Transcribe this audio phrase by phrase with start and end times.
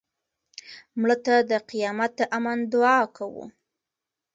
[0.99, 3.45] مړه ته د قیامت د امن دعا کوو